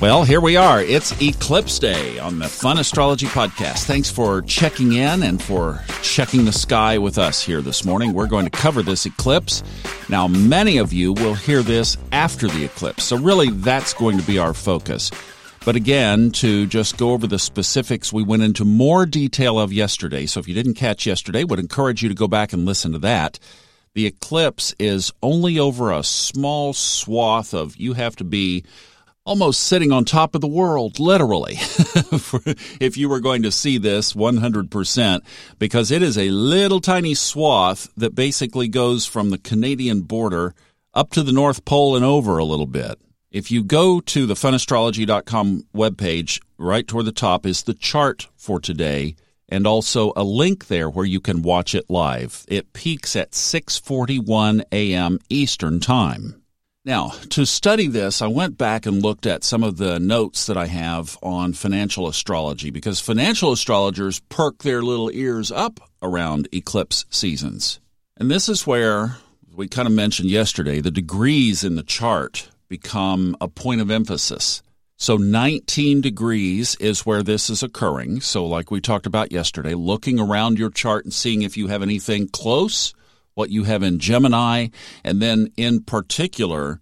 [0.00, 0.82] Well, here we are.
[0.82, 3.84] It's Eclipse Day on the Fun Astrology Podcast.
[3.84, 8.12] Thanks for checking in and for checking the sky with us here this morning.
[8.12, 9.62] We're going to cover this eclipse.
[10.10, 14.26] Now, many of you will hear this after the eclipse, so really that's going to
[14.26, 15.10] be our focus.
[15.64, 20.26] But again, to just go over the specifics, we went into more detail of yesterday.
[20.26, 22.98] So if you didn't catch yesterday, would encourage you to go back and listen to
[22.98, 23.38] that.
[23.94, 28.64] The eclipse is only over a small swath of you have to be
[29.24, 31.54] almost sitting on top of the world, literally,
[32.80, 35.20] if you were going to see this 100%,
[35.58, 40.54] because it is a little tiny swath that basically goes from the Canadian border
[40.92, 43.00] up to the North Pole and over a little bit.
[43.30, 48.60] If you go to the funastrology.com webpage, right toward the top is the chart for
[48.60, 49.16] today
[49.48, 52.44] and also a link there where you can watch it live.
[52.48, 55.18] It peaks at 6:41 a.m.
[55.28, 56.43] Eastern Time.
[56.86, 60.58] Now, to study this, I went back and looked at some of the notes that
[60.58, 67.06] I have on financial astrology because financial astrologers perk their little ears up around eclipse
[67.08, 67.80] seasons.
[68.18, 69.16] And this is where
[69.54, 74.62] we kind of mentioned yesterday the degrees in the chart become a point of emphasis.
[74.98, 78.20] So 19 degrees is where this is occurring.
[78.20, 81.82] So, like we talked about yesterday, looking around your chart and seeing if you have
[81.82, 82.92] anything close
[83.34, 84.68] what you have in Gemini,
[85.02, 86.80] and then in particular,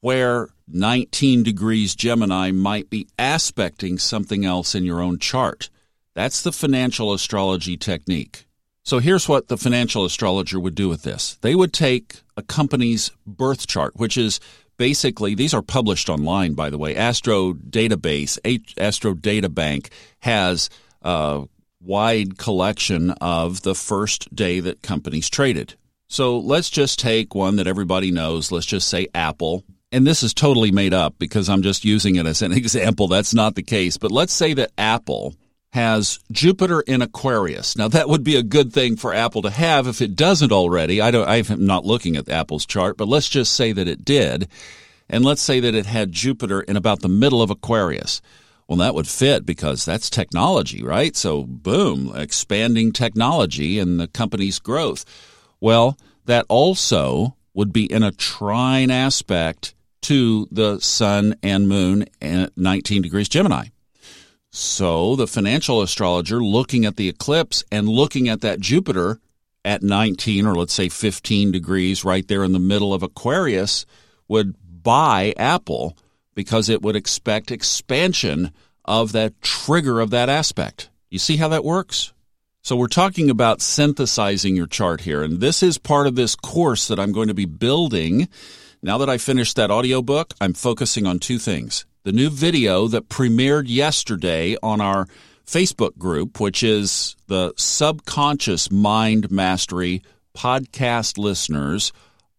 [0.00, 5.70] where 19 degrees Gemini might be aspecting something else in your own chart.
[6.14, 8.46] That's the financial astrology technique.
[8.84, 11.36] So here's what the financial astrologer would do with this.
[11.40, 14.40] They would take a company's birth chart, which is
[14.76, 16.96] basically these are published online by the way.
[16.96, 18.38] Astro Database,
[18.76, 20.68] Astro Data Bank has
[21.02, 21.44] a
[21.80, 25.74] wide collection of the first day that companies traded.
[26.12, 28.52] So let's just take one that everybody knows.
[28.52, 29.64] Let's just say Apple.
[29.90, 33.08] And this is totally made up because I'm just using it as an example.
[33.08, 33.96] That's not the case.
[33.96, 35.34] But let's say that Apple
[35.70, 37.78] has Jupiter in Aquarius.
[37.78, 41.00] Now that would be a good thing for Apple to have if it doesn't already.
[41.00, 44.48] I don't I'm not looking at Apple's chart, but let's just say that it did.
[45.08, 48.20] And let's say that it had Jupiter in about the middle of Aquarius.
[48.68, 51.16] Well, that would fit because that's technology, right?
[51.16, 55.06] So boom, expanding technology and the company's growth.
[55.62, 62.58] Well, that also would be in a trine aspect to the sun and moon at
[62.58, 63.66] 19 degrees Gemini.
[64.50, 69.20] So the financial astrologer looking at the eclipse and looking at that Jupiter
[69.64, 73.86] at 19 or let's say 15 degrees right there in the middle of Aquarius
[74.26, 75.96] would buy Apple
[76.34, 78.50] because it would expect expansion
[78.84, 80.90] of that trigger of that aspect.
[81.08, 82.12] You see how that works?
[82.64, 85.24] So we're talking about synthesizing your chart here.
[85.24, 88.28] And this is part of this course that I'm going to be building.
[88.80, 91.84] Now that I finished that audiobook, I'm focusing on two things.
[92.04, 95.08] The new video that premiered yesterday on our
[95.44, 101.92] Facebook group, which is the Subconscious Mind Mastery podcast listeners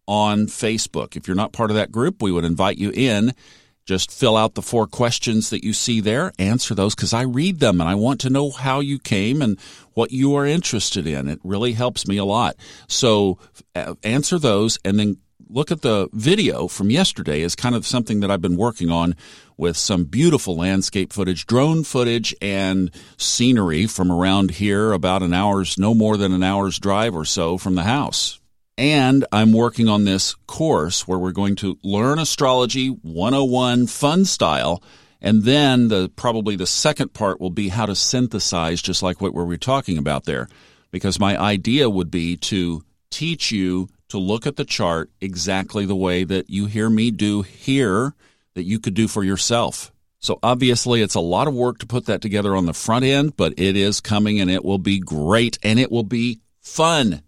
[0.08, 1.16] on Facebook.
[1.16, 3.34] If you're not part of that group, we would invite you in
[3.84, 7.60] just fill out the four questions that you see there, answer those because I read
[7.60, 9.58] them and I want to know how you came and
[9.92, 11.28] what you are interested in.
[11.28, 12.56] It really helps me a lot.
[12.88, 13.38] So
[13.74, 15.18] uh, answer those and then
[15.48, 19.14] look at the video from yesterday is kind of something that I've been working on
[19.56, 25.78] with some beautiful landscape footage, drone footage, and scenery from around here, about an hour's,
[25.78, 28.40] no more than an hour's drive or so from the house.
[28.76, 34.82] And I'm working on this course where we're going to learn astrology 101 fun style.
[35.20, 39.32] And then the probably the second part will be how to synthesize, just like what
[39.32, 40.48] we were talking about there.
[40.90, 45.96] Because my idea would be to teach you to look at the chart exactly the
[45.96, 48.14] way that you hear me do here,
[48.54, 49.92] that you could do for yourself.
[50.18, 53.36] So obviously, it's a lot of work to put that together on the front end,
[53.36, 57.22] but it is coming and it will be great and it will be fun.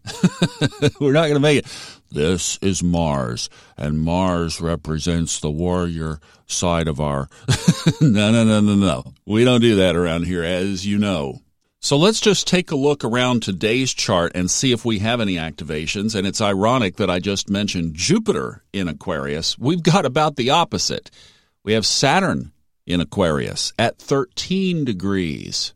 [1.00, 1.66] We're not going to make it.
[2.10, 7.28] This is Mars, and Mars represents the warrior side of our.
[8.00, 9.04] no, no, no, no, no.
[9.26, 11.40] We don't do that around here, as you know.
[11.80, 15.34] So let's just take a look around today's chart and see if we have any
[15.34, 16.14] activations.
[16.14, 19.58] And it's ironic that I just mentioned Jupiter in Aquarius.
[19.58, 21.10] We've got about the opposite.
[21.62, 22.52] We have Saturn
[22.86, 25.74] in Aquarius at 13 degrees.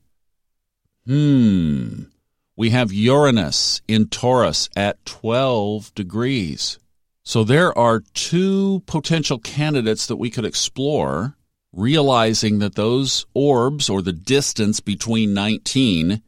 [1.07, 2.05] Hmm
[2.61, 6.79] we have Uranus in Taurus at 12 degrees.
[7.23, 11.39] So there are two potential candidates that we could explore,
[11.73, 16.21] realizing that those orbs or the distance between 19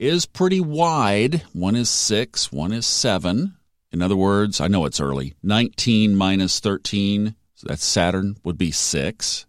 [0.00, 1.44] is pretty wide.
[1.52, 3.54] One is 6, one is 7.
[3.92, 5.34] In other words, I know it's early.
[5.44, 9.46] 19 minus 13, so that's Saturn, would be 6.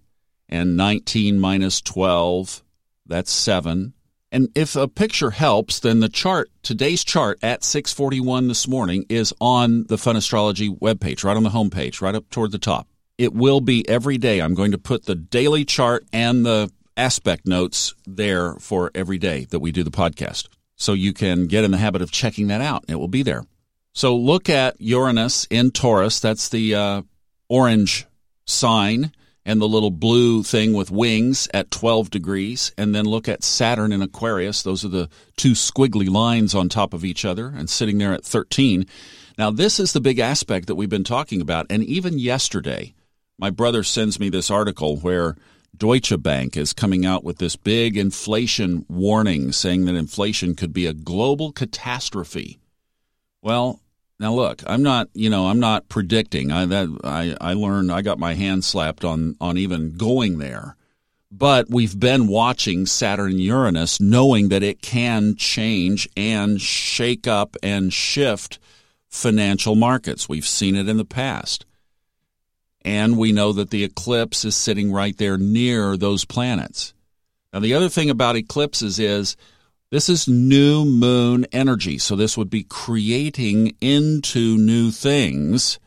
[0.48, 2.62] And 19 minus 12,
[3.08, 3.94] that's 7.
[4.32, 9.34] And if a picture helps, then the chart, today's chart at 641 this morning is
[9.42, 12.88] on the Fun Astrology webpage, right on the homepage, right up toward the top.
[13.18, 14.40] It will be every day.
[14.40, 19.46] I'm going to put the daily chart and the aspect notes there for every day
[19.50, 20.48] that we do the podcast.
[20.76, 22.86] So you can get in the habit of checking that out.
[22.88, 23.44] It will be there.
[23.94, 26.20] So look at Uranus in Taurus.
[26.20, 27.02] That's the uh,
[27.50, 28.06] orange
[28.46, 29.12] sign
[29.50, 33.92] and the little blue thing with wings at 12 degrees, and then look at Saturn
[33.92, 34.62] in Aquarius.
[34.62, 38.24] Those are the two squiggly lines on top of each other and sitting there at
[38.24, 38.86] 13.
[39.40, 41.66] Now, this is the big aspect that we've been talking about.
[41.72, 42.94] And even yesterday,
[43.40, 45.36] my brother sends me this article where
[45.76, 50.86] Deutsche Bank is coming out with this big inflation warning saying that inflation could be
[50.86, 52.60] a global catastrophe.
[53.42, 53.82] Well,
[54.20, 56.52] now look, I'm not, you know, I'm not predicting.
[56.52, 60.76] I that I I learned I got my hand slapped on on even going there.
[61.32, 67.94] But we've been watching Saturn Uranus knowing that it can change and shake up and
[67.94, 68.58] shift
[69.10, 70.28] financial markets.
[70.28, 71.66] We've seen it in the past.
[72.84, 76.94] And we know that the eclipse is sitting right there near those planets.
[77.54, 79.38] Now the other thing about eclipses is
[79.92, 81.98] this is new moon energy.
[81.98, 85.80] So this would be creating into new things.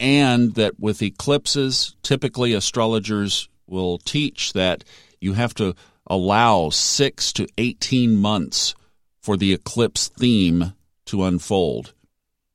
[0.00, 4.82] And that with eclipses, typically astrologers will teach that
[5.20, 5.74] you have to
[6.08, 8.74] allow six to 18 months
[9.20, 10.72] for the eclipse theme
[11.06, 11.94] to unfold.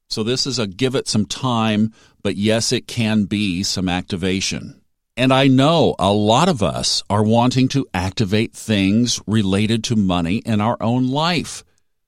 [0.10, 4.82] So this is a give it some time, but yes, it can be some activation.
[5.18, 10.38] And I know a lot of us are wanting to activate things related to money
[10.38, 11.64] in our own life.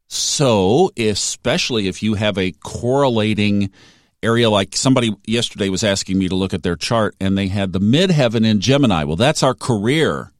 [0.08, 3.72] So, especially if you have a correlating
[4.22, 7.74] area like somebody yesterday was asking me to look at their chart and they had
[7.74, 9.04] the midheaven in Gemini.
[9.04, 10.32] Well, that's our career.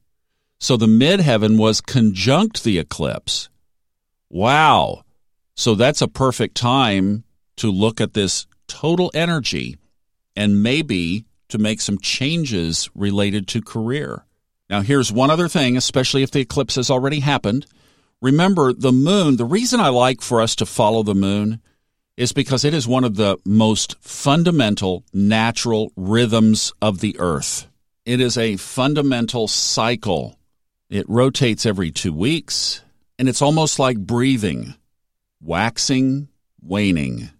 [0.58, 3.48] So the midheaven was conjunct the eclipse.
[4.28, 5.02] Wow.
[5.56, 7.24] So that's a perfect time
[7.56, 9.76] to look at this total energy
[10.36, 14.24] and maybe to make some changes related to career.
[14.68, 17.66] Now, here's one other thing, especially if the eclipse has already happened.
[18.22, 21.60] Remember, the moon, the reason I like for us to follow the moon
[22.16, 27.66] is because it is one of the most fundamental natural rhythms of the earth.
[28.04, 30.38] It is a fundamental cycle.
[30.88, 32.82] It rotates every two weeks,
[33.18, 34.74] and it's almost like breathing,
[35.40, 36.28] waxing,
[36.62, 37.30] waning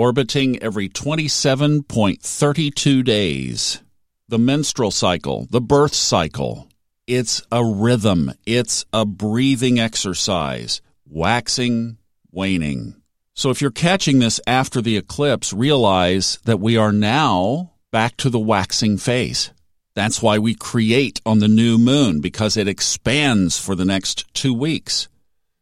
[0.00, 3.82] orbiting every 27.32 days.
[4.28, 6.66] The menstrual cycle, the birth cycle.
[7.06, 11.98] It's a rhythm, it's a breathing exercise, waxing,
[12.32, 12.94] waning.
[13.34, 18.30] So if you're catching this after the eclipse, realize that we are now back to
[18.30, 19.50] the waxing phase.
[19.94, 24.54] That's why we create on the new moon because it expands for the next two
[24.54, 25.10] weeks.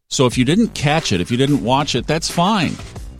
[0.07, 2.77] So if you didn't catch it, if you didn't watch it, that's fine.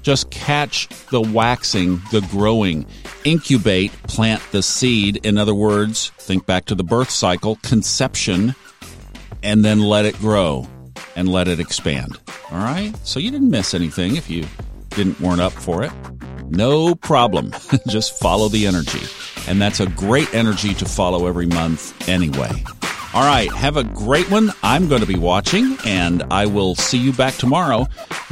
[0.09, 2.87] Just catch the waxing, the growing,
[3.25, 5.19] incubate, plant the seed.
[5.19, 8.55] In other words, think back to the birth cycle, conception,
[9.43, 10.67] and then let it grow
[11.15, 12.19] and let it expand.
[12.51, 12.95] All right?
[13.07, 14.47] So you didn't miss anything if you
[14.89, 15.93] didn't weren't up for it.
[16.49, 17.53] No problem.
[17.87, 19.03] Just follow the energy.
[19.47, 22.65] And that's a great energy to follow every month anyway.
[23.15, 24.53] All right, have a great one.
[24.63, 27.87] I'm going to be watching, and I will see you back tomorrow.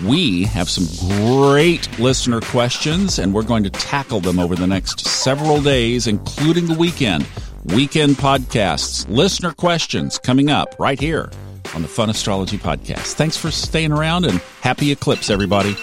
[0.05, 0.87] We have some
[1.27, 6.67] great listener questions, and we're going to tackle them over the next several days, including
[6.67, 7.27] the weekend.
[7.65, 11.31] Weekend podcasts, listener questions coming up right here
[11.75, 13.15] on the Fun Astrology Podcast.
[13.15, 15.75] Thanks for staying around and happy eclipse, everybody.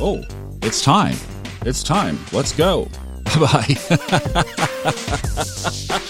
[0.00, 0.22] Oh,
[0.62, 1.16] it's time.
[1.62, 2.16] It's time.
[2.32, 2.88] Let's go.
[3.40, 3.74] Bye
[4.84, 5.98] bye.